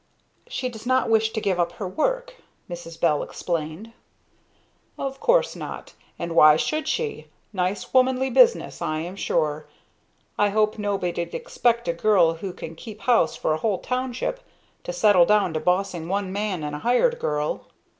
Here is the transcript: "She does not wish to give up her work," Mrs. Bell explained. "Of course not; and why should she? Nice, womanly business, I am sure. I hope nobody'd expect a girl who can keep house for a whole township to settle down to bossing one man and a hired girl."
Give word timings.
"She 0.49 0.67
does 0.67 0.87
not 0.87 1.11
wish 1.11 1.29
to 1.29 1.39
give 1.39 1.59
up 1.59 1.73
her 1.73 1.87
work," 1.87 2.33
Mrs. 2.67 2.99
Bell 2.99 3.21
explained. 3.21 3.93
"Of 4.97 5.19
course 5.19 5.55
not; 5.55 5.93
and 6.17 6.35
why 6.35 6.55
should 6.55 6.87
she? 6.87 7.27
Nice, 7.53 7.93
womanly 7.93 8.31
business, 8.31 8.81
I 8.81 9.01
am 9.01 9.15
sure. 9.15 9.67
I 10.39 10.49
hope 10.49 10.79
nobody'd 10.79 11.35
expect 11.35 11.87
a 11.87 11.93
girl 11.93 12.33
who 12.33 12.51
can 12.51 12.73
keep 12.73 13.01
house 13.01 13.35
for 13.35 13.53
a 13.53 13.57
whole 13.59 13.77
township 13.77 14.39
to 14.85 14.91
settle 14.91 15.27
down 15.27 15.53
to 15.53 15.59
bossing 15.59 16.07
one 16.09 16.33
man 16.33 16.63
and 16.63 16.75
a 16.75 16.79
hired 16.79 17.19
girl." 17.19 17.67